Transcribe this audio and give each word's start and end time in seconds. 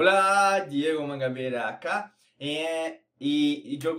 Hola, 0.00 0.64
Diego 0.70 1.04
Mangabera 1.08 1.66
acá. 1.66 2.16
Eh, 2.38 3.02
y, 3.18 3.78
yo 3.78 3.94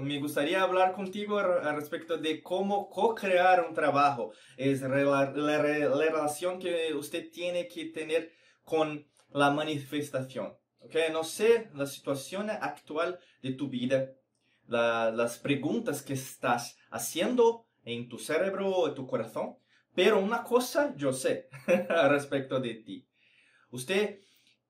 me 0.00 0.20
gustaría 0.20 0.62
hablar 0.62 0.92
contigo 0.92 1.36
a- 1.40 1.68
a 1.68 1.74
respecto 1.74 2.16
de 2.16 2.40
cómo 2.40 2.88
co-crear 2.88 3.66
un 3.68 3.74
trabajo. 3.74 4.30
Es 4.56 4.82
rela- 4.82 5.34
la, 5.34 5.58
re- 5.60 5.88
la 5.88 5.96
relación 5.96 6.60
que 6.60 6.94
usted 6.94 7.28
tiene 7.32 7.66
que 7.66 7.86
tener 7.86 8.30
con 8.62 9.04
la 9.32 9.50
manifestación. 9.50 10.54
¿ok? 10.78 10.94
No 11.10 11.24
sé 11.24 11.70
la 11.74 11.86
situación 11.86 12.48
actual 12.48 13.18
de 13.42 13.54
tu 13.54 13.68
vida, 13.68 14.12
la- 14.68 15.10
las 15.10 15.38
preguntas 15.38 16.02
que 16.02 16.12
estás 16.12 16.78
haciendo 16.92 17.66
en 17.84 18.08
tu 18.08 18.16
cerebro, 18.20 18.86
en 18.86 18.94
tu 18.94 19.08
corazón, 19.08 19.56
pero 19.92 20.20
una 20.20 20.44
cosa 20.44 20.94
yo 20.96 21.12
sé 21.12 21.48
al 21.88 22.10
respecto 22.10 22.60
de 22.60 22.74
ti. 22.76 23.08
Usted 23.72 24.20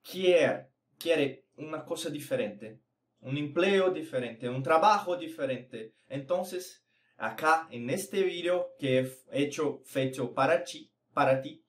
quiere, 0.03 0.69
quiere 0.99 1.47
una 1.57 1.85
cosa 1.85 2.11
diferente, 2.11 2.81
un 3.21 3.37
empleo 3.37 3.91
diferente, 3.91 4.49
un 4.49 4.63
trabajo 4.63 5.17
diferente. 5.17 5.95
Entonces, 6.09 6.85
acá 7.17 7.69
en 7.71 7.89
este 7.91 8.23
video 8.23 8.75
que 8.79 8.99
he 9.31 9.43
hecho, 9.43 9.81
fecho 9.85 10.35
para 10.35 10.65
ti, 10.65 10.91
para 11.15 11.41
ti 11.41 11.65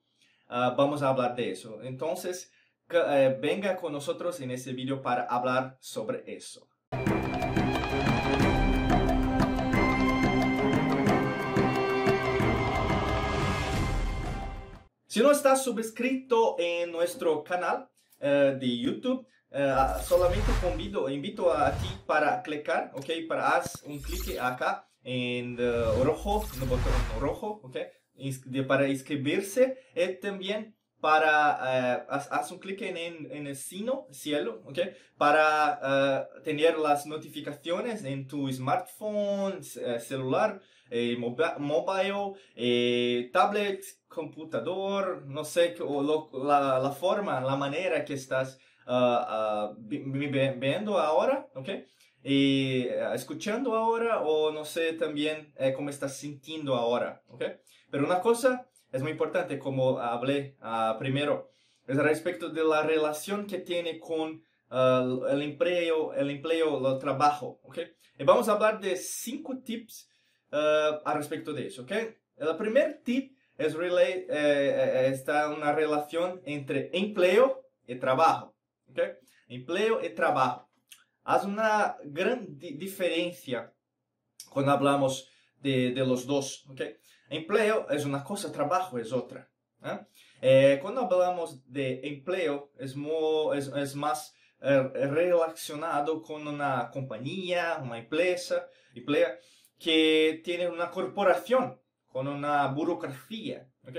ah, 0.48 0.74
vamos 0.76 1.02
a 1.02 1.08
hablar 1.08 1.36
de 1.36 1.50
eso. 1.50 1.82
Entonces, 1.82 2.50
eh, 2.90 3.38
venga 3.40 3.76
con 3.76 3.92
nosotros 3.92 4.40
en 4.40 4.50
este 4.50 4.72
video 4.72 5.00
para 5.00 5.24
hablar 5.24 5.76
sobre 5.80 6.22
eso. 6.26 6.68
Si 15.06 15.20
no 15.20 15.30
estás 15.30 15.62
suscrito 15.62 16.56
en 16.58 16.90
nuestro 16.90 17.44
canal 17.44 17.88
eh, 18.28 18.56
de 18.58 18.78
YouTube, 18.84 19.26
eh, 19.50 19.74
solamente 20.02 20.50
convido, 20.62 21.08
invito 21.08 21.52
a 21.52 21.70
ti 21.80 21.88
para 22.06 22.42
clicar, 22.42 22.90
ok, 22.94 23.08
para 23.28 23.42
haz 23.56 23.82
un 23.84 24.00
clic 24.00 24.38
acá 24.40 24.88
en 25.04 25.56
eh, 25.60 25.84
rojo, 26.02 26.44
en 26.56 26.62
el 26.62 26.68
botón 26.68 26.92
rojo, 27.20 27.48
ok, 27.62 27.76
de- 28.46 28.62
para 28.64 28.88
inscribirse. 28.88 29.64
Y 29.94 30.06
también 30.20 30.74
para 31.00 31.36
eh, 32.00 32.04
haz, 32.08 32.28
haz 32.32 32.50
un 32.50 32.58
clic 32.58 32.80
en, 32.82 32.96
en, 33.30 33.46
el 33.46 33.56
sino, 33.56 34.06
cielo, 34.10 34.62
ok, 34.64 34.78
para 35.18 35.78
eh, 35.84 36.40
tener 36.44 36.78
las 36.78 37.04
notificaciones 37.06 38.04
en 38.04 38.26
tu 38.26 38.50
smartphone, 38.50 39.60
eh, 39.76 40.00
celular, 40.00 40.60
eh, 40.90 41.16
mobi- 41.18 41.58
mobile, 41.58 42.34
eh, 42.54 43.30
tablet, 43.32 43.82
computador, 44.08 45.24
no 45.26 45.44
sé, 45.44 45.74
o 45.80 46.02
la, 46.44 46.90
forma, 46.92 47.40
la 47.40 47.56
manera 47.56 48.04
que 48.04 48.14
estás 48.14 48.58
vi- 49.78 50.02
viendo 50.58 50.98
ahora, 50.98 51.48
¿ok? 51.54 51.68
Y 52.22 52.82
eh, 52.88 53.14
escuchando 53.14 53.74
ahora 53.74 54.22
o 54.22 54.50
no 54.50 54.64
sé 54.64 54.92
también 54.94 55.52
cómo 55.76 55.90
estás 55.90 56.16
sintiendo 56.16 56.74
ahora, 56.74 57.22
¿ok? 57.28 57.44
Pero 57.90 58.04
una 58.06 58.20
cosa 58.20 58.66
es 58.92 59.02
muy 59.02 59.12
importante, 59.12 59.58
como 59.58 59.98
hablé 59.98 60.56
ah, 60.60 60.96
primero, 60.98 61.50
es 61.86 61.96
respecto 61.96 62.48
de 62.48 62.64
la 62.64 62.82
relación 62.82 63.46
que 63.46 63.58
tiene 63.58 63.98
con 63.98 64.42
el 64.70 65.42
empleo, 65.42 66.14
el 66.14 66.30
empleo, 66.30 66.92
el 66.94 66.98
trabajo, 66.98 67.60
¿ok? 67.62 67.78
Y 68.18 68.24
vamos 68.24 68.48
a 68.48 68.52
hablar 68.52 68.80
de 68.80 68.96
cinco 68.96 69.58
tips 69.58 70.08
ah, 70.54 71.02
al 71.04 71.16
respecto 71.18 71.52
de 71.52 71.66
eso, 71.66 71.82
¿ok? 71.82 71.92
El 72.36 72.56
primer 72.56 73.02
tip 73.04 73.36
es 73.58 73.74
relay, 73.74 74.12
eh, 74.12 74.26
eh, 74.30 75.08
está 75.12 75.48
una 75.48 75.72
relación 75.72 76.40
entre 76.44 76.90
empleo 76.92 77.46
y 77.86 77.94
trabajo, 77.96 78.54
¿ok? 78.90 79.00
Empleo 79.48 80.04
y 80.04 80.08
trabajo. 80.10 80.68
Haz 81.22 81.44
una 81.44 81.96
gran 82.04 82.58
di- 82.58 82.74
diferencia 82.74 83.72
cuando 84.50 84.72
hablamos 84.72 85.28
de, 85.60 85.92
de 85.92 86.04
los 86.06 86.26
dos, 86.26 86.64
¿ok? 86.68 86.80
Empleo 87.30 87.86
es 87.90 88.04
una 88.04 88.22
cosa, 88.22 88.52
trabajo 88.52 88.98
es 88.98 89.12
otra. 89.12 89.48
¿eh? 89.82 89.98
Eh, 90.42 90.78
cuando 90.82 91.00
hablamos 91.02 91.48
de 91.70 92.00
empleo 92.04 92.70
es, 92.78 92.94
es, 93.56 93.66
es 93.68 93.94
más 93.94 94.34
eh, 94.60 94.82
relacionado 94.92 96.20
con 96.20 96.46
una 96.46 96.90
compañía, 96.92 97.78
una 97.82 97.98
empresa, 97.98 98.68
emplea 98.94 99.38
que 99.84 100.40
tiene 100.42 100.66
una 100.66 100.90
corporación 100.90 101.78
con 102.06 102.26
una 102.26 102.66
burocracia, 102.68 103.68
¿ok? 103.86 103.96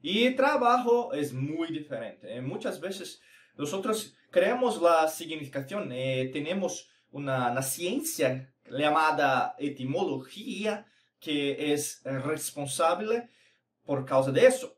Y 0.00 0.30
trabajo 0.30 1.12
es 1.12 1.34
muy 1.34 1.68
diferente. 1.68 2.34
Eh, 2.34 2.40
muchas 2.40 2.80
veces 2.80 3.20
nosotros 3.54 4.16
creamos 4.30 4.80
la 4.80 5.06
significación, 5.08 5.92
eh, 5.92 6.30
tenemos 6.32 6.88
una, 7.10 7.50
una 7.50 7.60
ciencia 7.60 8.50
llamada 8.70 9.54
etimología 9.58 10.86
que 11.20 11.74
es 11.74 12.00
responsable 12.04 13.28
por 13.84 14.06
causa 14.06 14.32
de 14.32 14.46
eso, 14.46 14.75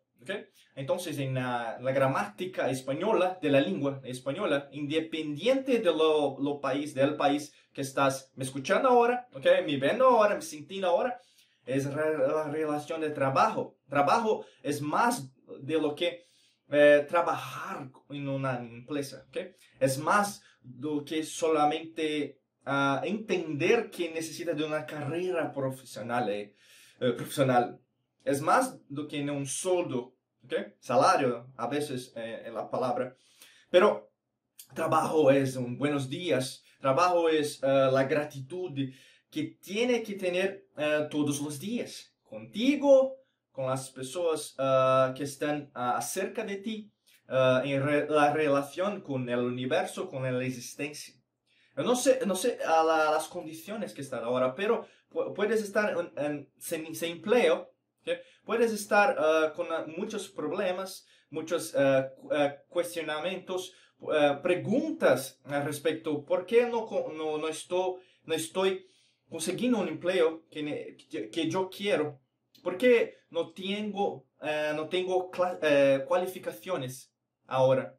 Entonces, 0.74 1.18
en 1.18 1.34
la, 1.34 1.78
la 1.80 1.92
gramática 1.92 2.70
española, 2.70 3.38
de 3.40 3.50
la 3.50 3.60
lengua 3.60 4.00
española, 4.04 4.68
independiente 4.72 5.78
de 5.78 5.92
lo, 5.92 6.60
país, 6.60 6.94
del 6.94 7.16
país 7.16 7.52
que 7.72 7.80
estás 7.80 8.32
me 8.36 8.44
escuchando 8.44 8.88
ahora, 8.88 9.28
¿ok? 9.32 9.46
Me 9.66 9.76
viendo 9.76 10.06
ahora, 10.06 10.34
me 10.34 10.42
sintiendo 10.42 10.88
ahora, 10.88 11.20
es 11.66 11.84
la 11.84 12.44
relación 12.50 13.00
de 13.00 13.10
trabajo. 13.10 13.76
Trabajo 13.88 14.44
es 14.62 14.80
más 14.80 15.30
de 15.60 15.80
lo 15.80 15.94
que 15.94 16.28
eh, 16.70 17.06
trabajar 17.08 17.90
en 18.10 18.28
una 18.28 18.58
empresa. 18.58 19.26
Es 19.80 19.98
más 19.98 20.42
do 20.62 21.04
que 21.04 21.22
solamente 21.24 22.40
ah, 22.64 23.00
entender 23.04 23.90
que 23.90 24.10
necesita 24.10 24.52
de 24.52 24.64
una 24.64 24.84
carrera 24.84 25.52
profesional, 25.52 26.28
eh, 26.28 26.54
eh, 27.00 27.12
profesional. 27.12 27.80
Es 28.28 28.40
más 28.42 28.76
do 28.88 29.06
que 29.08 29.20
un 29.30 29.46
sueldo, 29.46 30.14
¿ok? 30.44 30.52
Salario, 30.80 31.46
a 31.56 31.66
veces 31.66 32.12
eh, 32.14 32.42
en 32.46 32.52
la 32.54 32.68
palabra. 32.74 33.16
Pero 33.70 34.10
trabajo 34.74 35.30
es 35.30 35.56
un 35.56 35.78
buenos 35.78 36.08
días, 36.08 36.62
trabajo 36.80 37.28
es 37.28 37.62
eh, 37.62 37.66
la 37.90 38.04
gratitud 38.04 38.72
que 39.30 39.42
tiene 39.62 40.02
que 40.02 40.14
tener 40.14 40.66
eh, 40.76 41.06
todos 41.10 41.40
los 41.40 41.58
días, 41.58 42.14
contigo, 42.22 43.16
con 43.50 43.66
las 43.66 43.90
personas 43.90 44.54
ah, 44.58 45.12
que 45.16 45.24
están 45.24 45.70
cerca 46.00 46.44
de 46.44 46.56
ti, 46.56 46.92
en 47.64 47.82
re- 47.82 48.06
la 48.08 48.32
relación 48.32 49.00
con 49.02 49.28
el 49.28 49.40
universo, 49.40 50.08
con 50.08 50.22
la 50.22 50.44
existencia. 50.44 51.14
Yo 51.76 51.82
no 51.82 51.94
sé, 51.94 52.20
no 52.26 52.34
sé 52.34 52.58
a 52.64 52.82
la- 52.84 53.10
las 53.10 53.28
condiciones 53.28 53.92
que 53.94 54.00
están 54.02 54.22
ahora, 54.24 54.54
pero 54.54 54.86
pu- 55.10 55.34
puedes 55.34 55.60
estar 55.62 55.94
en, 55.98 56.06
en- 56.24 56.48
sin 56.58 57.10
empleo, 57.16 57.70
¿ok? 58.08 58.18
puedes 58.44 58.72
estar 58.72 59.16
ah, 59.18 59.52
con 59.54 59.70
ah, 59.70 59.84
muchos 59.86 60.28
problemas, 60.28 61.06
muchos 61.30 61.74
ah, 61.74 62.08
cuestionamientos, 62.68 63.74
preguntas 64.42 65.40
respecto, 65.44 66.24
¿por 66.24 66.46
qué 66.46 66.66
no, 66.66 66.86
no, 67.16 67.36
no, 67.36 67.48
estoy, 67.48 67.94
no 68.22 68.34
estoy 68.34 68.86
consiguiendo 69.28 69.80
un 69.80 69.88
empleo 69.88 70.44
que, 70.50 70.96
que, 71.10 71.28
que 71.30 71.50
yo 71.50 71.68
quiero? 71.68 72.20
¿Por 72.62 72.78
qué 72.78 73.16
no 73.30 73.52
tengo, 73.52 74.24
no 74.76 74.88
tengo 74.88 75.32
cualificaciones 76.06 77.12
ahora? 77.46 77.98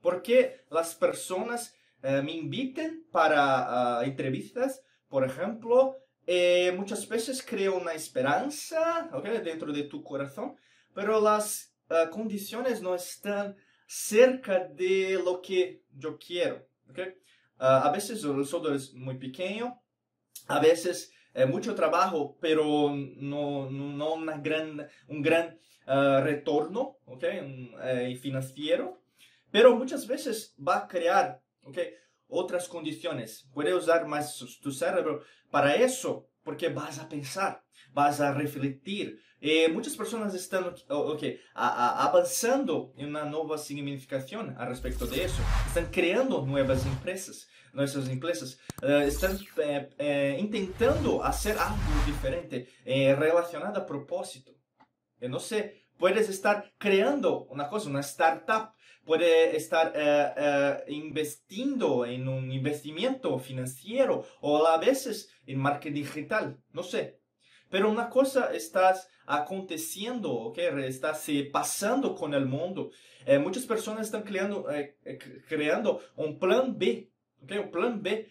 ¿Por 0.00 0.22
qué 0.22 0.64
las 0.70 0.94
personas 0.94 1.74
me 2.00 2.30
invitan 2.30 3.04
para 3.10 4.04
entrevistas, 4.04 4.84
por 5.08 5.24
ejemplo? 5.24 5.96
Eh, 6.32 6.70
muchas 6.70 7.08
veces 7.08 7.44
creo 7.44 7.76
una 7.76 7.92
esperanza 7.92 9.10
¿ok? 9.12 9.24
dentro 9.42 9.72
de 9.72 9.82
tu 9.82 10.00
corazón, 10.04 10.54
pero 10.94 11.20
las 11.20 11.74
ah, 11.88 12.08
condiciones 12.08 12.80
no 12.80 12.94
están 12.94 13.56
cerca 13.84 14.60
de 14.60 15.20
lo 15.24 15.42
que 15.42 15.82
yo 15.92 16.16
quiero. 16.20 16.68
¿ok? 16.88 17.00
Ah, 17.58 17.82
a 17.84 17.90
veces 17.90 18.22
el 18.22 18.46
sueldo 18.46 18.72
es 18.72 18.94
muy 18.94 19.18
pequeño, 19.18 19.82
a 20.46 20.60
veces 20.60 21.12
eh, 21.34 21.46
mucho 21.46 21.74
trabajo, 21.74 22.38
pero 22.40 22.94
no, 22.94 23.68
no, 23.68 24.14
una 24.14 24.38
gran, 24.38 24.88
un 25.08 25.22
gran 25.22 25.58
ah, 25.88 26.20
retorno 26.22 26.98
¿ok? 27.06 27.24
Un, 27.42 27.74
eh, 27.82 28.16
financiero. 28.22 29.02
Pero 29.50 29.74
muchas 29.74 30.06
veces 30.06 30.54
va 30.56 30.76
a 30.76 30.86
crear 30.86 31.42
¿ok? 31.64 31.78
Otras 32.30 32.68
condiciones. 32.68 33.48
Puede 33.52 33.74
usar 33.74 34.06
más 34.06 34.36
tu 34.62 34.70
cerebro 34.72 35.22
para 35.50 35.74
eso, 35.74 36.28
porque 36.42 36.68
vas 36.68 36.98
a 36.98 37.08
pensar, 37.08 37.62
vas 37.92 38.20
a 38.20 38.32
refletir. 38.32 39.20
Eh, 39.42 39.68
muchas 39.68 39.96
personas 39.96 40.34
están 40.34 40.74
oh, 40.90 41.12
ok, 41.12 41.22
a- 41.54 41.68
a- 41.68 42.04
avanzando 42.08 42.92
en 42.96 43.08
una 43.08 43.24
nueva 43.24 43.56
significación 43.56 44.54
al 44.58 44.68
respecto 44.68 45.06
de 45.06 45.24
eso. 45.24 45.42
Están 45.66 45.86
creando 45.90 46.42
nuevas 46.44 46.84
empresas, 46.86 47.48
nuestras 47.72 48.08
empresas. 48.08 48.58
eh, 48.82 49.04
están 49.06 49.38
eh, 49.58 49.88
eh, 49.98 50.36
intentando 50.38 51.22
hacer 51.24 51.56
algo 51.58 51.78
diferente 52.06 52.68
eh, 52.84 53.14
relacionado 53.14 53.80
a 53.80 53.86
propósito. 53.86 54.52
Não 55.22 55.38
sei, 55.38 55.84
puedes 55.98 56.28
estar 56.30 56.72
creando 56.78 57.44
una 57.50 57.68
cosa, 57.68 57.90
una 57.90 58.00
startup, 58.00 58.72
puede 59.10 59.56
estar 59.56 59.92
eh, 59.96 60.32
eh, 60.36 60.84
investiendo 60.86 62.06
en 62.06 62.28
un 62.28 62.52
investimiento 62.52 63.36
financiero 63.40 64.24
o 64.40 64.64
a 64.64 64.78
veces 64.78 65.34
en 65.46 65.58
marketing 65.58 66.04
digital, 66.04 66.62
no 66.72 66.84
sé. 66.84 67.18
Pero 67.68 67.90
una 67.90 68.08
cosa 68.08 68.54
está 68.54 68.94
aconteciendo, 69.26 70.30
¿okay? 70.32 70.68
está 70.84 71.14
se 71.14 71.42
pasando 71.42 72.14
con 72.14 72.34
el 72.34 72.46
mundo. 72.46 72.92
Eh, 73.26 73.40
muchas 73.40 73.66
personas 73.66 74.06
están 74.06 74.22
creando, 74.22 74.64
creando 75.48 76.00
un 76.14 76.38
plan 76.38 76.78
B, 76.78 77.10
¿okay? 77.42 77.58
un 77.58 77.72
plan 77.72 78.00
B 78.00 78.30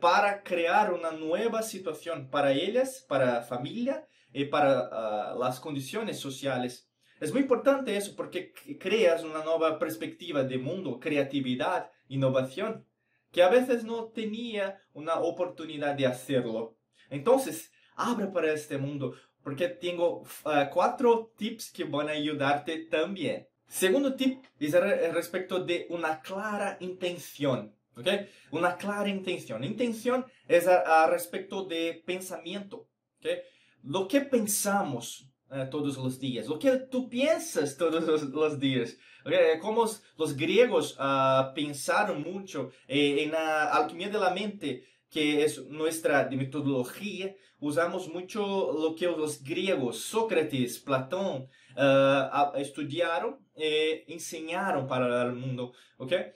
para 0.00 0.44
crear 0.44 0.92
una 0.92 1.10
nueva 1.10 1.64
situación 1.64 2.30
para 2.30 2.52
ellas, 2.52 3.04
para 3.08 3.26
la 3.26 3.42
familia 3.42 4.06
y 4.32 4.44
para 4.44 4.88
ah, 4.92 5.36
las 5.36 5.58
condiciones 5.58 6.20
sociales. 6.20 6.91
Es 7.22 7.32
muy 7.32 7.42
importante 7.42 7.96
eso 7.96 8.16
porque 8.16 8.52
creas 8.80 9.22
una 9.22 9.44
nueva 9.44 9.78
perspectiva 9.78 10.42
de 10.42 10.58
mundo, 10.58 10.98
creatividad, 10.98 11.88
innovación, 12.08 12.84
que 13.30 13.44
a 13.44 13.48
veces 13.48 13.84
no 13.84 14.06
tenía 14.06 14.82
una 14.92 15.20
oportunidad 15.20 15.94
de 15.94 16.06
hacerlo. 16.06 16.76
Entonces, 17.10 17.70
abre 17.94 18.26
para 18.26 18.52
este 18.52 18.76
mundo 18.76 19.14
porque 19.44 19.68
tengo 19.68 20.24
ah, 20.44 20.68
cuatro 20.68 21.32
tips 21.36 21.70
que 21.70 21.84
van 21.84 22.08
a 22.08 22.12
ayudarte 22.12 22.86
también. 22.86 23.46
Segundo 23.68 24.16
tip 24.16 24.42
es 24.58 25.14
respecto 25.14 25.64
de 25.64 25.86
una 25.90 26.20
clara 26.20 26.76
intención. 26.80 27.72
¿okay? 27.96 28.30
Una 28.50 28.76
clara 28.76 29.08
intención. 29.08 29.62
Intención 29.62 30.26
es 30.48 30.66
a, 30.66 31.06
respecto 31.06 31.62
de 31.62 32.02
pensamiento. 32.04 32.88
¿okay? 33.20 33.42
Lo 33.84 34.08
que 34.08 34.22
pensamos 34.22 35.31
eh, 35.54 35.68
todos 35.70 35.98
los 35.98 36.18
días, 36.18 36.46
lo 36.46 36.58
que 36.58 36.78
tú 36.90 37.10
piensas 37.10 37.76
todos 37.76 38.04
los, 38.30 38.58
días. 38.58 38.96
Okay? 39.22 39.58
Como 39.60 39.84
los, 40.16 40.34
griegos 40.34 40.96
uh, 40.98 41.52
pensaron 41.54 42.22
mucho 42.22 42.70
eh, 42.88 43.22
en 43.22 43.32
la 43.32 43.64
alquimia 43.64 44.08
de 44.08 44.18
la 44.18 44.30
mente, 44.30 44.86
que 45.10 45.44
es 45.44 45.62
nuestra 45.66 46.26
metodología, 46.30 47.36
usamos 47.60 48.08
mucho 48.08 48.72
lo 48.72 48.94
que 48.94 49.04
los 49.04 49.42
griegos, 49.42 49.98
Sócrates, 49.98 50.78
Platón, 50.78 51.48
uh, 51.76 52.56
estudiaron 52.56 53.46
e 53.54 54.06
enseñaron 54.08 54.86
para 54.86 55.22
el 55.24 55.34
mundo. 55.34 55.74
Okay? 55.98 56.32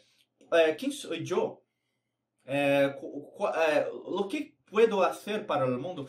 ¿Quién 0.76 0.92
soy 0.92 1.24
yo? 1.24 1.62
lo 2.44 4.28
que 4.28 4.58
puedo 4.70 5.02
hacer 5.02 5.46
para 5.46 5.64
el 5.64 5.78
mundo? 5.78 6.06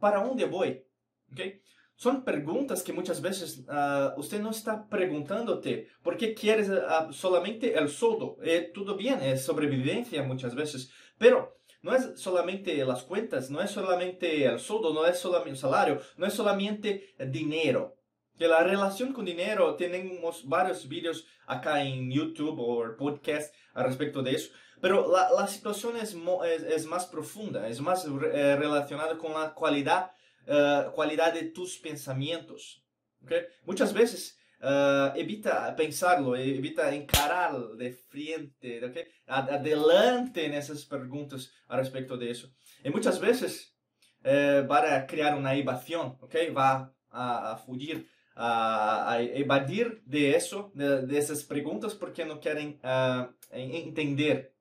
¿Para 0.00 0.24
dónde 0.24 0.46
voy? 0.46 0.82
Okay? 1.30 1.60
Son 1.96 2.24
preguntas 2.24 2.82
que 2.82 2.92
muchas 2.92 3.20
veces 3.20 3.64
uh, 3.68 4.18
usted 4.18 4.40
no 4.40 4.50
está 4.50 4.88
preguntándote 4.88 5.88
por 6.02 6.16
qué 6.16 6.34
quieres 6.34 6.68
uh, 6.68 7.12
solamente 7.12 7.78
el 7.78 7.88
sueldo. 7.88 8.38
Eh, 8.42 8.70
todo 8.74 8.96
bien, 8.96 9.22
es 9.22 9.44
sobrevivencia 9.44 10.22
muchas 10.22 10.54
veces, 10.54 10.90
pero 11.18 11.58
no 11.82 11.94
es 11.94 12.20
solamente 12.20 12.84
las 12.84 13.02
cuentas, 13.02 13.50
no 13.50 13.60
es 13.60 13.70
solamente 13.70 14.44
el 14.44 14.58
sueldo, 14.58 14.92
no 14.94 15.06
es 15.06 15.18
solamente 15.18 15.50
el 15.50 15.56
salario, 15.56 16.00
no 16.16 16.26
es 16.26 16.32
solamente 16.32 17.14
dinero. 17.28 17.96
La 18.38 18.64
relación 18.64 19.12
con 19.12 19.24
dinero, 19.24 19.76
tenemos 19.76 20.48
varios 20.48 20.88
vídeos 20.88 21.26
acá 21.46 21.82
en 21.84 22.10
YouTube 22.10 22.58
o 22.58 22.96
podcast 22.96 23.54
al 23.74 23.84
respecto 23.84 24.22
de 24.22 24.32
eso. 24.32 24.52
Pero 24.80 25.10
la, 25.12 25.30
la 25.30 25.46
situación 25.46 25.96
es, 25.96 26.16
es, 26.46 26.62
es, 26.62 26.86
más 26.86 27.06
profunda, 27.06 27.68
es 27.68 27.80
más 27.80 28.04
eh, 28.04 28.56
relacionada 28.56 29.16
con 29.16 29.32
la 29.32 29.54
calidad 29.54 30.10
uh, 30.46 30.92
qualidade 30.92 31.40
de 31.40 31.48
tus 31.50 31.76
pensamentos. 31.76 32.82
Okay? 33.22 33.46
Muitas 33.64 33.92
vezes 33.92 34.36
uh, 34.62 35.16
evita 35.16 35.72
pensarlo, 35.72 36.36
evita 36.36 36.94
encarar 36.94 37.52
de 37.76 37.92
frente, 37.92 38.84
okay? 38.84 39.06
adelante 39.26 40.48
nessas 40.48 40.84
perguntas 40.84 41.50
a 41.68 41.76
respeito 41.76 42.16
disso. 42.16 42.52
E 42.84 42.90
muitas 42.90 43.18
vezes, 43.18 43.72
uh, 44.20 44.66
para 44.66 45.02
criar 45.02 45.36
uma 45.36 45.56
evasão, 45.56 46.18
okay? 46.22 46.50
vai 46.50 46.86
a, 47.10 47.52
a 47.52 47.56
fugir, 47.56 48.06
a, 48.34 49.12
a, 49.12 49.22
evadir 49.22 50.02
de 50.06 50.34
isso, 50.36 50.72
de, 50.74 51.02
dessas 51.06 51.42
perguntas, 51.42 51.94
porque 51.94 52.24
não 52.24 52.38
querem 52.38 52.80
uh, 52.80 53.32
entender, 53.52 54.52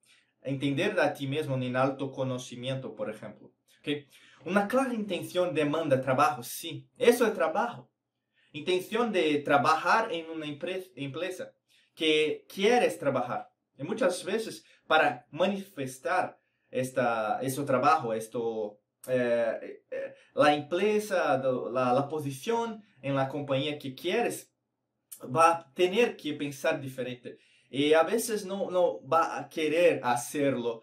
entender 0.44 1.00
a 1.00 1.10
ti 1.10 1.26
mesmo 1.26 1.56
em 1.56 1.76
autoconhecimento, 1.76 2.90
por 2.90 3.10
exemplo. 3.10 3.52
Okay? 3.80 4.08
Una 4.46 4.68
clara 4.68 4.94
intención 4.94 5.54
demanda 5.54 6.02
trabajo, 6.02 6.44
sí. 6.44 6.88
Eso 6.98 7.26
es 7.26 7.34
trabajo. 7.34 7.90
Intención 8.54 9.12
de 9.12 9.38
trabajar 9.40 10.12
en 10.12 10.30
una 10.30 10.46
empresa 10.46 11.54
que 11.94 12.46
quieres 12.54 12.98
trabajar. 12.98 13.50
Y 13.78 13.84
muchas 13.84 14.24
veces 14.24 14.66
para 14.88 15.26
manifestar 15.32 16.40
esta, 16.70 17.40
ese 17.42 17.64
trabajo, 17.64 18.14
esto, 18.14 18.80
eh, 19.08 19.84
eh, 19.90 20.16
la 20.34 20.54
empresa, 20.54 21.38
la, 21.38 21.94
la 21.94 22.08
posición 22.10 22.84
en 23.02 23.16
la 23.16 23.28
compañía 23.30 23.78
que 23.78 23.96
quieres, 23.96 24.52
va 25.24 25.52
a 25.52 25.74
tener 25.74 26.18
que 26.18 26.34
pensar 26.34 26.82
diferente. 26.82 27.38
Y 27.70 27.94
a 27.94 28.04
veces 28.04 28.46
no, 28.46 28.70
no 28.70 29.06
va 29.08 29.38
a 29.38 29.48
querer 29.48 30.02
hacerlo. 30.04 30.82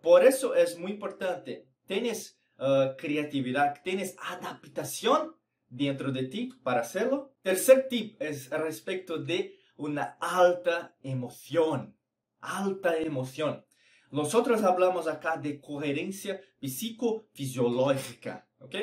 Por 0.00 0.24
eso 0.24 0.54
es 0.54 0.78
muy 0.78 0.92
importante. 0.92 1.68
Tienes 1.86 2.38
uh, 2.62 2.96
creatividad, 2.96 3.82
tienes 3.82 4.16
adaptación 4.30 5.34
dentro 5.68 6.12
de 6.12 6.24
ti 6.24 6.50
para 6.62 6.80
hacerlo. 6.80 7.34
Tercer 7.42 7.88
tip 7.88 8.20
es 8.22 8.50
respecto 8.50 9.18
de 9.18 9.58
una 9.76 10.16
alta 10.20 10.94
emoción, 11.02 11.96
alta 12.40 12.96
emoción. 12.98 13.64
Nosotros 14.10 14.62
hablamos 14.62 15.08
acá 15.08 15.38
de 15.38 15.60
coherencia 15.60 16.40
psicofisiológica, 16.60 18.46
¿ok? 18.58 18.76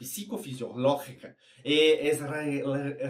Psicofisiológica. 0.00 1.36
Eh, 1.62 2.00
es 2.08 2.20
la 2.20 2.42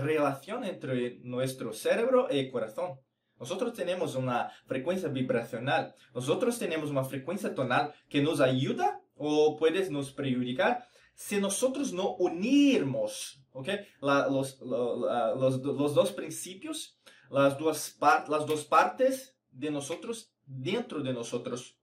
relación 0.02 0.64
entre 0.64 1.18
nuestro 1.20 1.72
cerebro 1.72 2.28
y 2.30 2.50
corazón. 2.50 3.00
Nosotros 3.40 3.72
tenemos 3.72 4.14
una 4.14 4.52
frecuencia 4.66 5.08
vibracional, 5.08 5.94
nosotros 6.14 6.58
tenemos 6.58 6.90
una 6.90 7.02
frecuencia 7.04 7.54
tonal 7.54 7.92
que 8.08 8.22
nos 8.22 8.40
ayuda 8.40 9.01
o 9.22 9.56
puedes 9.56 9.90
nos 9.90 10.12
perjudicar 10.12 10.86
si 11.14 11.38
nosotros 11.38 11.92
no 11.92 12.14
unirmos 12.16 13.40
okay, 13.52 13.86
los, 14.00 14.58
dos 14.58 16.12
principios, 16.12 16.98
las 17.30 17.58
dos, 17.58 18.64
partes 18.68 19.36
de 19.50 19.70
nosotros 19.70 20.32
dentro 20.44 21.02
de 21.02 21.12
nosotros. 21.12 21.78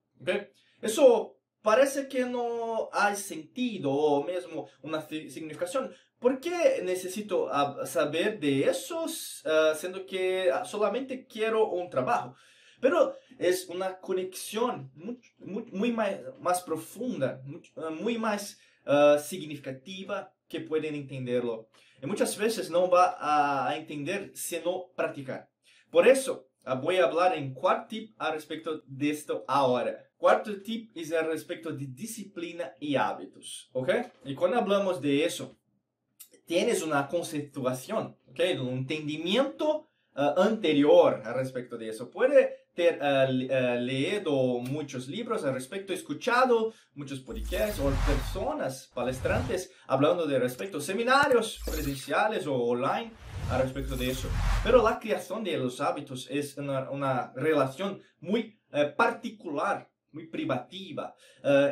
Eso 0.81 1.37
parece 1.61 2.07
que 2.07 2.25
no 2.25 2.89
hay 2.91 3.15
sentido 3.15 3.91
o 3.91 4.23
mismo 4.23 4.67
una 4.81 5.01
significación. 5.01 5.93
¿Por 6.19 6.41
qué 6.41 6.81
necesito 6.83 7.49
saber 7.85 8.39
de 8.39 8.63
eso, 8.65 9.05
uh, 9.05 9.75
siendo 9.75 10.05
que 10.05 10.51
solamente 10.65 11.25
quiero 11.25 11.69
un 11.69 11.89
trabajo? 11.89 12.35
Pero 12.79 13.17
es 13.37 13.67
una 13.67 13.99
conexión 13.99 14.91
muy, 14.95 15.19
muy, 15.39 15.63
muy 15.71 15.91
más, 15.91 16.15
más, 16.39 16.61
profunda, 16.61 17.41
muy, 17.45 17.61
eh, 17.75 17.89
muy 17.99 18.17
más 18.17 18.59
uh, 18.85 19.19
significativa 19.19 20.33
que 20.47 20.61
pueden 20.61 20.95
entenderlo. 20.95 21.69
Y 22.01 22.05
muchas 22.05 22.37
veces 22.37 22.69
no 22.69 22.89
va 22.89 23.17
a, 23.19 23.75
entender 23.75 24.31
si 24.33 24.59
no 24.63 24.91
practicar. 24.95 25.49
Por 25.89 26.07
eso 26.07 26.47
uh, 26.65 26.75
voy 26.75 26.97
a 26.97 27.05
hablar 27.05 27.37
en 27.37 27.53
cuarto 27.53 27.87
tip 27.89 28.15
al 28.17 28.33
respecto 28.33 28.81
de 28.85 29.09
esto 29.09 29.43
ahora. 29.47 30.05
Cuarto 30.17 30.61
tip 30.61 30.91
es 30.95 31.11
al 31.13 31.27
respecto 31.27 31.71
de 31.71 31.87
disciplina 31.87 32.73
y 32.79 32.95
hábitos. 32.95 33.69
¿Ok? 33.73 33.89
Y 34.25 34.35
cuando 34.35 34.57
hablamos 34.57 35.01
de 35.01 35.23
eso, 35.23 35.57
tienes 36.45 36.81
una 36.81 37.07
conceptuación, 37.07 38.17
¿ok? 38.27 38.39
Un 38.59 38.69
entendimiento 38.69 39.89
Uh, 40.19 40.37
anterior 40.41 41.21
al 41.23 41.35
respecto 41.35 41.77
de 41.77 41.87
eso. 41.87 42.09
Puede 42.09 42.67
ter 42.79 42.97
uh, 43.01 43.29
uh, 43.29 43.81
leído 43.81 44.31
muchos 44.61 45.09
libros 45.09 45.43
al 45.43 45.53
respecto, 45.53 45.91
escuchado 45.91 46.73
muchos 46.93 47.19
podcasts 47.19 47.77
o 47.81 47.91
personas 48.07 48.89
palestrantes 48.95 49.69
hablando 49.85 50.25
de 50.25 50.39
respecto, 50.39 50.79
seminarios 50.79 51.59
presenciales 51.65 52.47
o 52.47 52.55
online 52.55 53.11
al 53.51 53.63
respecto 53.63 53.97
de 53.97 54.11
eso. 54.11 54.29
Pero 54.63 54.81
la 54.81 54.97
creación 54.97 55.43
de 55.43 55.57
los 55.57 55.81
hábitos 55.81 56.29
es 56.29 56.57
una, 56.57 56.89
una 56.89 57.33
relación 57.35 58.01
muy 58.21 58.57
particular 58.95 59.89
muy 60.11 60.27
privativa 60.27 61.13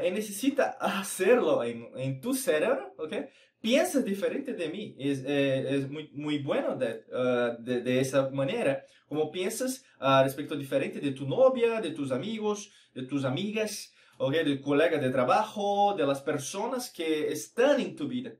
y 0.06 0.12
necesita 0.12 0.78
hacerlo 0.80 1.64
en, 1.64 1.88
en 1.96 2.22
tu 2.22 2.36
cerebro, 2.36 2.94
¿ok? 2.98 3.14
Piensas 3.62 4.06
diferente 4.06 4.54
de 4.54 4.70
mí. 4.70 4.96
Es, 5.00 5.24
eh, 5.26 5.76
es 5.76 5.90
muy, 5.90 6.10
muy 6.14 6.40
bueno 6.40 6.76
de, 6.76 7.04
uh, 7.12 7.62
de, 7.62 7.82
de, 7.82 8.00
esa 8.00 8.30
manera. 8.30 8.84
Como 9.08 9.32
piensas 9.32 9.84
uh, 10.00 10.24
respecto 10.24 10.56
diferente 10.56 11.00
de 11.00 11.12
tu 11.12 11.28
novia, 11.28 11.82
de 11.82 11.92
tus 11.92 12.12
amigos, 12.12 12.72
de 12.94 13.04
tus 13.04 13.26
amigas, 13.26 13.94
okay, 14.18 14.44
de 14.44 14.62
colegas 14.62 15.02
de 15.02 15.10
trabajo, 15.10 15.96
de 15.96 16.06
las 16.06 16.22
personas 16.22 16.92
que 16.92 17.32
están 17.32 17.80
en 17.80 17.96
tu 17.96 18.08
vida. 18.08 18.34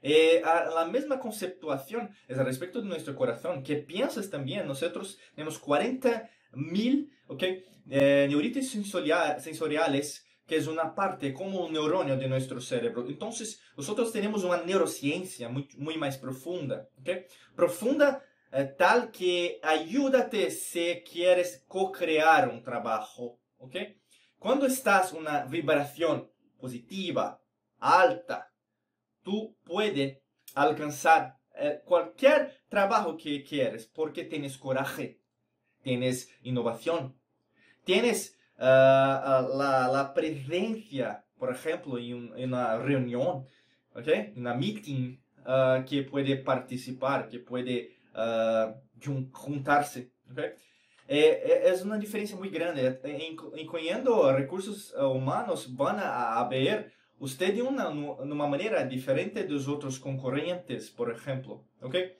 Eh, 0.00 0.40
la 0.42 0.86
misma 0.86 1.18
conceptuación 1.18 2.10
es 2.28 2.36
respecto 2.36 2.80
de 2.80 2.88
nuestro 2.88 3.16
corazón, 3.16 3.62
que 3.62 3.76
piensas 3.76 4.30
también, 4.30 4.66
nosotros 4.66 5.18
tenemos 5.34 5.58
40 5.58 6.30
mil 6.52 7.10
okay, 7.26 7.64
eh, 7.90 8.26
neuritis 8.28 8.70
sensoriales, 8.70 10.24
que 10.48 10.56
es 10.56 10.66
una 10.66 10.94
parte 10.94 11.34
como 11.34 11.66
un 11.66 11.74
neuronio 11.74 12.16
de 12.16 12.26
nuestro 12.26 12.58
cerebro. 12.58 13.04
Entonces, 13.06 13.60
nosotros 13.76 14.10
tenemos 14.10 14.42
una 14.44 14.62
neurociencia 14.62 15.50
muy, 15.50 15.68
muy 15.76 15.98
más 15.98 16.16
profunda, 16.16 16.88
okay? 16.98 17.26
profunda 17.54 18.24
eh, 18.50 18.64
tal 18.64 19.10
que 19.10 19.60
ayúdate 19.62 20.50
si 20.50 21.02
quieres 21.02 21.64
co-crear 21.68 22.48
un 22.48 22.62
trabajo. 22.62 23.38
¿okay? 23.58 24.00
Cuando 24.38 24.64
estás 24.64 25.12
una 25.12 25.44
vibración 25.44 26.30
positiva, 26.58 27.42
alta, 27.78 28.50
tú 29.22 29.54
puedes 29.64 30.18
alcanzar 30.54 31.36
eh, 31.56 31.82
cualquier 31.84 32.62
trabajo 32.70 33.18
que 33.18 33.44
quieres 33.44 33.86
porque 33.86 34.24
tienes 34.24 34.56
coraje, 34.56 35.20
tienes 35.82 36.30
innovación, 36.42 37.20
tienes 37.84 38.37
la, 38.58 39.88
la, 39.92 40.12
presencia, 40.14 41.24
por 41.38 41.50
ejemplo, 41.52 41.98
en, 41.98 42.32
en 42.36 42.52
una 42.52 42.76
reunión, 42.78 43.46
¿okay? 43.94 44.32
en 44.34 44.40
una 44.40 44.54
meeting 44.54 45.18
uh, 45.46 45.84
que 45.84 46.02
puede 46.02 46.36
participar, 46.36 47.28
que 47.28 47.38
puede 47.38 47.92
uh, 48.14 48.74
juntarse. 49.32 50.10
¿okay? 50.30 50.50
É, 51.06 51.70
é, 51.70 51.74
uma 51.82 51.98
diferença 51.98 52.36
muito 52.36 52.52
grande. 52.52 52.82
Incluindo 53.56 54.30
recursos 54.30 54.92
humanos, 54.92 55.64
vão 55.64 55.86
a, 55.86 56.40
a 56.40 56.44
ver 56.44 56.92
usted 57.18 57.54
de 57.54 57.62
uma, 57.62 57.88
uma 57.88 58.46
maneira 58.46 58.84
diferente 58.84 59.42
dos 59.44 59.66
outros 59.66 59.98
concorrentes, 59.98 60.90
por 60.90 61.10
exemplo. 61.10 61.66
Ok? 61.80 62.18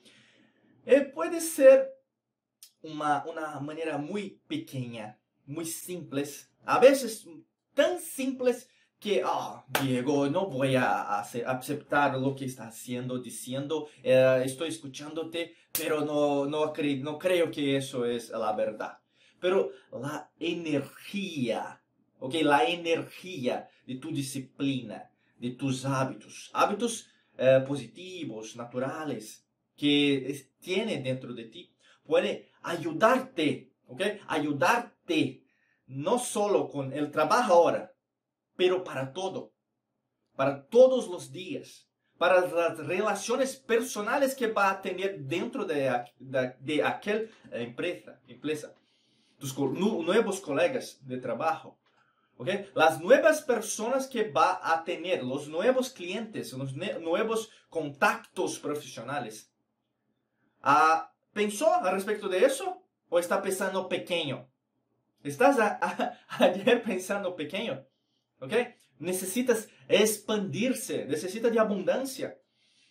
E 0.85 1.01
pode 1.01 1.39
ser 1.39 1.87
uma, 2.81 3.23
uma 3.25 3.59
maneira 3.59 3.97
muito 3.97 4.39
pequena, 4.47 5.17
muito 5.49 5.71
simples. 5.71 6.47
A 6.65 6.77
vezes, 6.77 7.27
tão 7.73 7.99
simples 7.99 8.69
que, 8.99 9.23
oh, 9.23 9.63
Diego, 9.81 10.29
no 10.29 10.49
voy 10.49 10.75
a 10.75 11.19
aceptar 11.19 12.17
lo 12.19 12.35
que 12.35 12.45
está 12.45 12.67
haciendo, 12.67 13.17
diciendo, 13.17 13.87
eh, 14.03 14.43
estoy 14.45 14.69
escuchándote, 14.69 15.55
pero 15.71 16.05
no, 16.05 16.45
no, 16.45 16.73
no 16.75 17.17
creo 17.17 17.49
que 17.49 17.77
eso 17.77 18.05
es 18.05 18.29
la 18.29 18.51
verdad. 18.53 18.99
Pero 19.39 19.71
la 19.91 20.29
energía, 20.39 21.81
ok, 22.19 22.35
la 22.43 22.65
energía 22.65 23.69
de 23.87 23.95
tu 23.95 24.11
disciplina, 24.11 25.09
de 25.37 25.51
tus 25.51 25.85
hábitos, 25.85 26.51
hábitos 26.53 27.07
eh, 27.37 27.63
positivos, 27.65 28.55
naturales, 28.55 29.45
que 29.75 30.45
tiene 30.59 31.01
dentro 31.01 31.33
de 31.33 31.45
ti, 31.45 31.73
puede 32.03 32.51
ayudarte, 32.61 33.71
ayudarte 34.27 35.38
no 35.89 36.19
solo 36.19 36.69
con 36.69 36.93
el 36.93 37.11
trabajo 37.11 37.53
ahora, 37.53 37.93
pero 38.55 38.83
para 38.83 39.11
todo, 39.11 39.51
para 40.35 40.65
todos 40.67 41.07
los 41.07 41.31
días, 41.31 41.89
para 42.17 42.41
las 42.41 42.77
relaciones 42.77 43.55
personales 43.55 44.35
que 44.35 44.47
va 44.47 44.69
a 44.69 44.81
tener 44.81 45.19
dentro 45.19 45.65
de, 45.65 46.03
de, 46.19 46.55
de 46.59 46.83
aquella 46.83 47.23
empresa, 47.51 48.19
empresa, 48.27 48.73
tus 49.39 49.57
nuevos 49.57 50.39
colegas 50.41 50.99
de 51.07 51.17
trabajo, 51.17 51.79
¿okay? 52.37 52.69
las 52.75 53.01
nuevas 53.01 53.41
personas 53.41 54.05
que 54.05 54.29
va 54.29 54.59
a 54.61 54.83
tener, 54.83 55.23
los 55.23 55.47
nuevos 55.47 55.89
clientes, 55.89 56.53
los 56.53 56.73
nuevos 56.73 57.49
contactos 57.69 58.59
profesionales. 58.59 59.51
Ah, 60.61 61.11
¿Pensó 61.33 61.73
al 61.73 61.93
respecto 61.93 62.27
de 62.27 62.45
eso 62.45 62.83
o 63.07 63.17
está 63.17 63.41
pensando 63.41 63.87
pequeño? 63.87 64.47
¿Estás 65.23 65.57
ayer 66.39 66.81
pensando 66.83 67.35
pequeño? 67.35 67.85
¿ok? 68.39 68.53
Necesitas 68.99 69.69
expandirse, 69.87 71.05
necesitas 71.05 71.51
de 71.51 71.59
abundancia. 71.59 72.37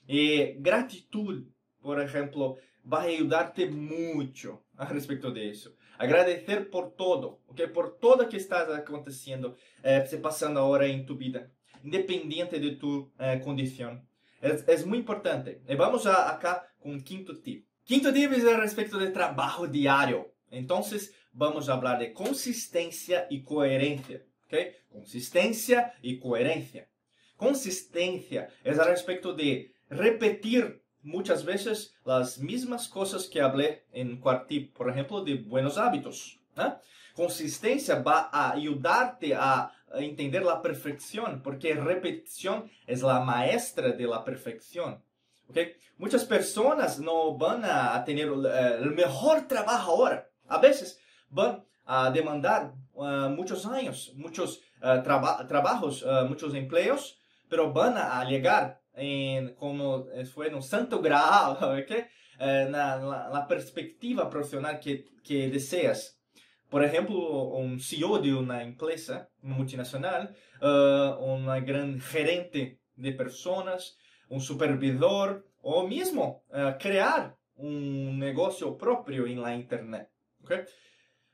Y 0.07 0.55
gratitud, 0.61 1.47
por 1.81 2.01
ejemplo, 2.01 2.57
va 2.91 3.03
a 3.03 3.07
ayudarte 3.07 3.67
mucho 3.67 4.65
a 4.77 4.87
respecto 4.87 5.31
de 5.31 5.51
eso. 5.51 5.75
Agradecer 5.99 6.71
por 6.71 6.95
todo, 6.95 7.43
¿ok? 7.49 7.63
Por 7.75 7.99
todo 7.99 8.29
que 8.29 8.37
está 8.37 8.75
aconteciendo, 8.77 9.57
eh, 9.83 10.05
se 10.09 10.19
pasando 10.19 10.61
ahora 10.61 10.87
en 10.87 11.05
tu 11.05 11.17
vida, 11.17 11.51
independiente 11.83 12.59
de 12.59 12.73
tu 12.77 13.13
eh, 13.19 13.41
condición. 13.45 14.09
Es, 14.41 14.65
es, 14.69 14.87
muy 14.87 14.99
importante. 14.99 15.61
Y 15.69 15.75
vamos 15.75 16.07
a, 16.07 16.31
acá 16.31 16.73
con 16.79 16.93
un 16.93 17.03
quinto 17.03 17.37
tip. 17.41 17.67
Quinto 17.83 18.13
tip 18.13 18.33
es 18.33 18.45
respecto 18.57 18.97
del 18.97 19.13
trabajo 19.13 19.67
diario. 19.67 20.33
Entonces, 20.51 21.13
vamos 21.39 21.69
a 21.69 21.75
hablar 21.75 21.99
de 22.01 22.13
consistencia 22.13 23.27
y 23.31 23.43
coherencia. 23.43 24.23
¿okay? 24.47 24.73
Consistencia 24.91 25.95
y 26.03 26.19
coherencia. 26.19 26.89
Consistencia 27.37 28.51
es 28.65 28.79
al 28.79 28.89
respecto 28.89 29.33
de 29.33 29.73
repetir 29.89 30.83
muchas 31.03 31.45
veces 31.45 31.95
las 32.05 32.39
mismas 32.39 32.89
cosas 32.89 33.27
que 33.27 33.41
hablé 33.41 33.85
en 33.93 34.19
Quartip, 34.19 34.77
por 34.77 34.91
ejemplo, 34.91 35.23
de 35.23 35.37
buenos 35.37 35.79
hábitos. 35.79 36.41
¿eh? 36.57 36.73
Consistencia 37.15 38.03
va 38.03 38.29
a 38.33 38.53
ayudarte 38.53 39.35
a 39.35 39.73
entender 39.95 40.43
la 40.43 40.61
perfección, 40.61 41.41
porque 41.43 41.75
repetición 41.75 42.69
es 42.87 43.01
la 43.03 43.21
maestra 43.21 43.93
de 43.93 44.07
la 44.07 44.25
perfección. 44.25 45.01
¿okay? 45.49 45.75
Muchas 45.97 46.25
personas 46.25 46.99
no 46.99 47.39
van 47.39 47.65
a 47.65 48.05
tener 48.05 48.29
eh, 48.29 48.79
el 48.81 48.91
mejor 48.91 49.47
trabajo 49.47 49.93
ahora. 49.93 50.29
A 50.49 50.59
veces 50.59 50.99
van 51.31 51.65
a 51.85 52.11
demandar 52.11 52.75
uh, 52.95 53.29
muchos 53.31 53.65
años, 53.67 54.13
muchos 54.15 54.61
uh, 54.83 55.03
traba 55.03 55.47
trabajos, 55.47 56.03
uh, 56.03 56.27
muchos 56.29 56.55
empleos, 56.55 57.19
pero 57.49 57.73
van 57.73 57.97
a 57.97 58.23
llegar 58.25 58.81
en, 58.95 59.55
como 59.55 60.07
fue 60.35 60.49
en 60.49 60.63
santo 60.63 61.01
grado, 61.01 61.59
¿okay? 61.83 62.05
na, 62.39 62.99
na, 62.99 63.31
na, 63.31 63.47
perspectiva 63.49 64.29
profesional 64.29 64.79
que, 64.79 65.07
que 65.25 65.49
deseas. 65.49 66.21
Por 66.69 66.85
ejemplo, 66.85 67.17
un 67.17 67.81
CEO 67.81 68.19
de 68.19 68.35
una 68.35 68.63
empresa 68.63 69.31
multinacional, 69.41 70.37
una 70.61 71.59
gran 71.61 71.99
gerente 71.99 72.81
de 72.95 73.13
personas, 73.13 73.97
un 74.29 74.41
supervisor 74.41 75.47
o 75.63 75.87
mismo 75.89 76.45
crear 76.79 77.35
un 77.57 78.19
negocio 78.19 78.77
propio 78.77 79.27
en 79.27 79.41
la 79.41 79.55
Internet. 79.55 80.11
¿okay? 80.43 80.61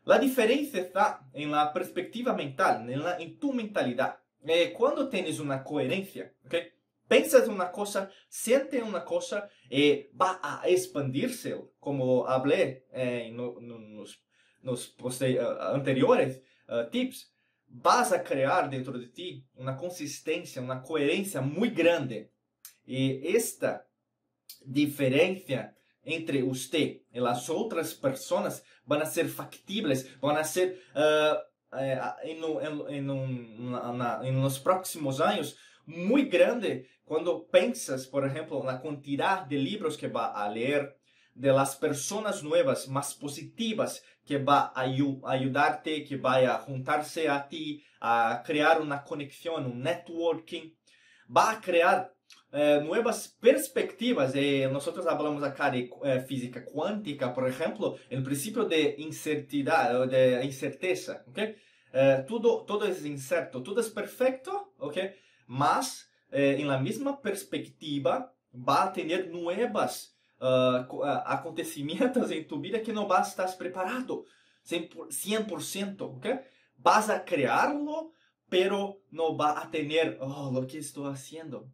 La 0.05 0.19
diferencia 0.19 0.81
está 0.81 1.27
en 1.33 1.51
la 1.51 1.73
perspectiva 1.73 2.35
mental, 2.35 2.89
en, 3.19 3.39
tu 3.39 3.53
mentalidad. 3.53 4.19
Eh, 4.47 4.73
cuando 4.77 5.09
tienes 5.09 5.41
una 5.41 5.65
coherencia, 5.65 6.35
¿okay? 6.45 6.73
Piensas 7.09 7.49
una 7.49 7.71
cosa, 7.71 8.11
sientes 8.29 8.83
una 8.83 9.05
cosa 9.05 9.49
y 9.71 10.07
va 10.21 10.41
a 10.43 10.63
expandirse, 10.67 11.57
como 11.79 12.27
hablé 12.27 12.87
eh, 12.93 13.27
en 13.29 13.37
los, 13.37 14.23
uh, 14.63 15.75
anteriores 15.75 16.43
tips. 16.91 17.31
Vas 17.67 18.13
a 18.13 18.23
crear 18.23 18.71
dentro 18.71 18.99
de 18.99 19.09
ti 19.09 19.47
una 19.55 19.77
consistencia, 19.77 20.63
una 20.63 20.83
coherencia 20.83 21.41
muy 21.41 21.71
grande. 21.71 22.31
Y 22.87 23.37
esta 23.37 23.89
diferencia 24.65 25.77
entre 26.05 26.43
usted 26.43 27.03
y 27.13 27.21
las 27.21 27.49
otras 27.51 27.95
personas 27.95 28.65
van 28.85 29.03
a 29.03 29.07
ser 29.07 29.29
factibles, 29.29 30.19
van 30.21 30.37
a 30.37 30.45
ser 30.45 30.81
uh, 30.95 31.37
en, 31.79 32.39
en, 32.89 33.11
en, 33.11 34.01
en, 34.23 34.43
los 34.43 34.61
próximos 34.61 35.21
años 35.21 35.57
muy 35.87 36.27
grande 36.27 36.89
cuando 37.05 37.47
piensas, 37.47 38.07
por 38.07 38.27
ejemplo, 38.27 38.61
en 38.61 38.67
la 38.67 38.81
cantidad 38.81 39.45
de 39.45 39.57
libros 39.57 39.97
que 39.97 40.09
va 40.09 40.33
a 40.33 40.49
leer, 40.49 40.99
de 41.35 41.53
las 41.53 41.77
personas 41.77 42.43
nuevas, 42.45 42.89
más 42.89 43.15
positivas, 43.15 44.03
que 44.25 44.39
va 44.39 44.73
a 44.75 44.83
ayudarte, 45.25 46.05
que 46.05 46.17
va 46.17 46.37
a 46.37 46.59
juntarse 46.61 47.29
a 47.29 47.47
ti, 47.49 47.85
a 48.01 48.43
crear 48.47 48.81
una 48.81 49.03
conexión, 49.03 49.67
un 49.67 49.83
networking, 49.83 50.71
va 51.35 51.51
a 51.51 51.61
crear 51.61 52.14
eh, 52.57 52.81
nuevas 52.85 53.37
perspectivas. 53.41 54.33
Eh, 54.37 54.69
nosotros 54.71 55.05
hablamos 55.09 55.43
acá 55.43 55.73
de 55.73 55.91
eh, 56.05 56.21
física 56.21 56.65
cuántica, 56.65 57.35
por 57.35 57.49
ejemplo, 57.49 57.97
el 58.09 58.23
principio 58.23 58.65
de 58.65 58.95
incertidumbre, 58.99 60.07
de 60.07 60.45
incerteza, 60.45 61.25
¿okay? 61.27 61.57
todo, 62.29 62.65
todo 62.65 62.87
es 62.87 63.05
incierto, 63.05 63.61
todo 63.61 63.81
es 63.81 63.89
perfecto, 63.89 64.73
¿okay? 64.79 65.15
mas 65.49 66.09
en 66.31 66.69
la 66.69 66.79
misma 66.79 67.21
perspectiva 67.21 68.33
va 68.53 68.85
a 68.85 68.93
tener 68.93 69.31
nuevas 69.31 70.17
uh, 70.41 71.05
acontecimientos 71.25 72.31
en 72.33 72.47
tu 72.49 72.61
vida 72.61 72.83
que 72.83 72.93
no 72.93 73.07
vas 73.07 73.27
a 73.27 73.31
estar 73.31 73.59
preparado 73.59 74.25
100%, 74.65 76.01
¿okay? 76.01 76.41
Vas 76.77 77.11
a 77.11 77.25
crearlo, 77.25 78.13
pero 78.49 79.01
no 79.11 79.37
va 79.37 79.61
a 79.63 79.71
tener, 79.71 80.19
oh, 80.21 80.51
lo 80.53 80.67
que 80.67 80.79
estoy 80.79 81.13
haciendo 81.13 81.71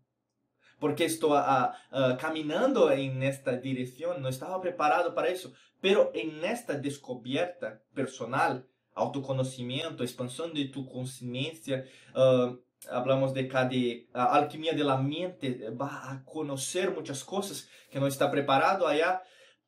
porque 0.80 1.04
estou 1.04 1.32
uh, 1.32 1.68
uh, 1.92 2.16
caminhando 2.18 2.90
em 2.90 3.22
esta 3.24 3.56
direção, 3.56 4.18
não 4.18 4.30
estava 4.30 4.58
preparado 4.58 5.12
para 5.12 5.30
isso. 5.30 5.52
Pero 5.80 6.10
em 6.14 6.42
esta 6.44 6.74
descoberta 6.74 7.80
personal, 7.94 8.62
autoconhecimento, 8.94 10.02
expansão 10.02 10.52
de 10.52 10.68
tu 10.68 10.84
consciência, 10.84 11.86
uh, 12.10 12.58
hablamos 12.88 13.32
de 13.32 13.44
cada 13.44 13.76
a 14.14 14.38
alquimia 14.38 14.74
de 14.74 14.82
la 14.82 14.96
mente, 14.96 15.70
va 15.70 16.10
a 16.10 16.22
conhecer 16.24 16.90
muitas 16.90 17.22
coisas 17.22 17.68
que 17.90 18.00
não 18.00 18.08
está 18.08 18.28
preparado 18.28 18.86
allá, 18.86 19.22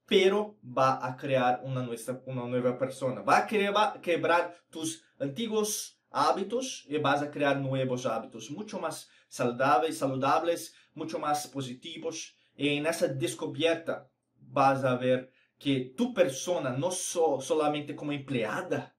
pero 0.07 0.59
va 0.62 0.95
a 0.95 1.12
crear 1.12 1.62
uma 1.62 1.83
nuestra, 1.83 2.23
uma 2.26 2.47
nova 2.47 2.73
persona. 2.75 3.23
Va 3.23 3.38
a 3.38 3.47
quebrar, 3.47 4.00
quebrar 4.00 4.54
tus 4.71 5.02
antiguos 5.21 5.97
hábitos 6.11 6.85
e 6.88 6.99
vas 6.99 7.23
a 7.23 7.28
criar 7.28 7.54
novos 7.54 8.04
hábitos, 8.04 8.50
muito 8.50 8.78
mais 8.78 9.09
saudáveis, 9.28 9.97
saludables, 9.97 10.75
muito 10.94 11.18
mais 11.18 11.46
positivos. 11.46 12.37
E 12.56 12.80
nessa 12.80 13.08
descoberta 13.08 14.06
vas 14.37 14.84
a 14.84 14.94
ver 14.94 15.30
que 15.58 15.94
tu 15.96 16.12
persona 16.12 16.70
não 16.70 16.90
só 16.90 17.38
solamente 17.40 17.94
como 17.94 18.12
empleada, 18.12 18.92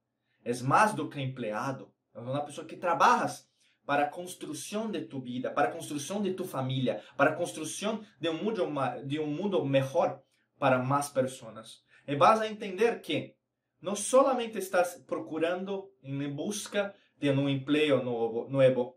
é 0.43 0.53
mais 0.63 0.93
do 0.93 1.09
que 1.09 1.19
empleado, 1.19 1.93
é 2.13 2.19
uma 2.19 2.45
pessoa 2.45 2.67
que 2.67 2.77
trabalhas 2.77 3.47
para 3.85 4.03
a 4.03 4.09
construção 4.09 4.89
de 4.89 5.01
tu 5.01 5.19
vida, 5.19 5.51
para 5.51 5.67
a 5.67 5.71
construção 5.71 6.21
de 6.21 6.33
tu 6.33 6.45
família, 6.45 7.03
para 7.17 7.31
a 7.31 7.35
construção 7.35 8.03
de 8.19 8.29
um 8.29 8.43
mundo, 8.43 8.65
de 9.05 9.19
um 9.19 9.27
mundo 9.27 9.63
melhor 9.65 10.21
para 10.57 10.79
mais 10.79 11.09
pessoas. 11.09 11.83
E 12.07 12.15
vas 12.15 12.39
a 12.39 12.47
entender 12.47 13.01
que 13.01 13.35
não 13.81 13.95
solamente 13.95 14.57
estás 14.57 14.95
procurando 15.05 15.91
em 16.01 16.29
busca 16.33 16.95
de 17.17 17.29
um 17.31 17.49
emprego 17.49 18.01
novo, 18.01 18.49
novo 18.49 18.95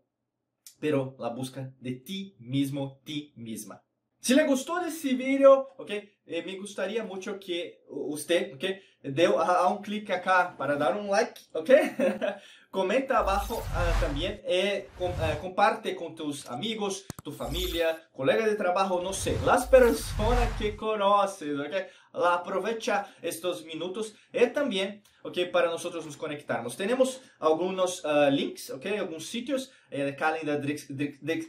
pero 0.81 1.17
la 1.19 1.29
busca 1.31 1.73
de 1.81 1.93
ti 1.93 2.37
mismo, 2.39 3.01
ti 3.05 3.33
misma. 3.37 3.83
Si 4.21 4.35
le 4.35 4.45
gustó 4.45 4.81
este 4.81 5.15
video, 5.15 5.69
ok, 5.79 5.91
eh, 5.91 6.43
me 6.45 6.57
gustaría 6.59 7.05
mucho 7.05 7.39
que 7.39 7.85
usted, 7.89 8.55
ok, 8.55 8.65
dê 9.03 9.27
a, 9.27 9.69
um 9.69 9.81
clique 9.81 10.13
acá 10.13 10.57
para 10.57 10.77
dar 10.77 10.97
um 10.97 11.11
like, 11.11 11.41
ok? 11.53 11.69
Comenta 12.71 13.19
abaixo 13.19 13.55
uh, 13.55 14.01
também 14.01 14.41
e 14.47 14.85
com, 14.99 15.09
uh, 15.09 15.41
comparte 15.41 15.95
com 15.95 16.13
tus 16.13 16.47
amigos, 16.49 17.05
tu 17.25 17.33
família, 17.33 17.99
colega 18.13 18.49
de 18.49 18.57
trabalho, 18.57 19.03
não 19.03 19.13
sei, 19.13 19.37
as 19.51 19.67
pessoas 19.67 20.39
que 20.59 20.73
conheces, 20.73 21.59
ok? 21.59 21.87
Aprovecha 22.13 23.07
estes 23.23 23.63
minutos 23.63 24.15
e 24.33 24.47
também, 24.47 25.03
ok, 25.23 25.47
para 25.47 25.71
nós 25.71 25.85
nos 25.85 26.17
conectarmos. 26.17 26.77
Temos 26.77 27.21
alguns 27.39 28.03
uh, 28.05 28.31
links, 28.31 28.71
ok, 28.71 28.99
alguns 28.99 29.27
sítios 29.27 29.71
eh, 29.91 30.09
acá 30.11 30.37
en 30.39 30.47
la 30.47 30.57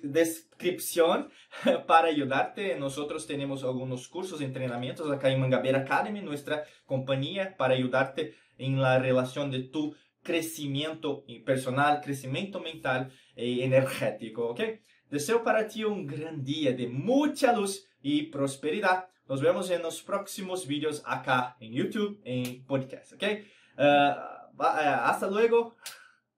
descripción 0.03 1.29
para 1.87 2.07
ayudarte. 2.09 2.75
Nosotros 2.77 3.25
tenemos 3.25 3.63
algunos 3.63 4.07
cursos, 4.07 4.41
entrenamientos 4.41 5.09
acá 5.11 5.29
en 5.29 5.39
Mangabeira 5.39 5.79
Academy, 5.79 6.21
nuestra 6.21 6.65
compañía, 6.85 7.55
para 7.57 7.73
ayudarte 7.73 8.35
en 8.57 8.81
la 8.81 8.99
relación 8.99 9.51
de 9.51 9.59
tu 9.63 9.95
crecimiento 10.27 11.23
personal, 11.45 12.01
crecimiento 12.01 12.59
mental 12.59 13.13
y 13.33 13.61
energético, 13.61 14.49
¿ok? 14.49 14.59
Deseo 15.09 15.41
para 15.41 15.65
ti 15.65 15.85
un 15.85 16.05
gran 16.05 16.43
día 16.43 16.73
de 16.73 16.87
mucha 16.87 17.53
luz 17.53 17.87
y 18.01 18.23
prosperidad. 18.23 19.07
Nos 19.29 19.41
vemos 19.41 19.69
en 19.71 19.81
los 19.81 20.03
próximos 20.03 20.67
vídeos 20.67 21.01
acá 21.05 21.55
en 21.61 21.71
YouTube, 21.71 22.19
en 22.25 22.65
podcast, 22.65 23.13
¿ok? 23.13 23.23
Uh, 23.77 24.61
hasta 24.61 25.29
luego. 25.29 25.77